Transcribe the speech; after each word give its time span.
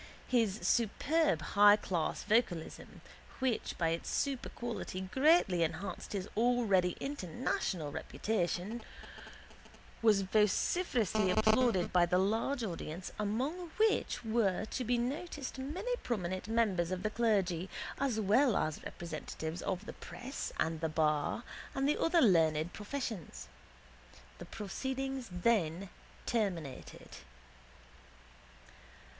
His 0.29 0.57
superb 0.67 1.43
highclass 1.53 2.23
vocalism, 2.23 3.01
which 3.37 3.77
by 3.77 3.89
its 3.89 4.09
superquality 4.09 5.11
greatly 5.11 5.61
enhanced 5.61 6.13
his 6.13 6.27
already 6.35 6.97
international 6.99 7.91
reputation, 7.91 8.81
was 10.01 10.23
vociferously 10.23 11.29
applauded 11.29 11.93
by 11.93 12.07
the 12.07 12.17
large 12.17 12.63
audience 12.63 13.11
among 13.19 13.69
which 13.77 14.25
were 14.25 14.65
to 14.71 14.83
be 14.83 14.97
noticed 14.97 15.59
many 15.59 15.95
prominent 15.97 16.47
members 16.47 16.89
of 16.89 17.03
the 17.03 17.11
clergy 17.11 17.69
as 17.99 18.19
well 18.19 18.57
as 18.57 18.83
representatives 18.83 19.61
of 19.61 19.85
the 19.85 19.93
press 19.93 20.51
and 20.59 20.81
the 20.81 20.89
bar 20.89 21.43
and 21.75 21.87
the 21.87 22.01
other 22.01 22.21
learned 22.21 22.73
professions. 22.73 23.47
The 24.39 24.45
proceedings 24.45 25.29
then 25.31 25.89
terminated. 26.25 27.17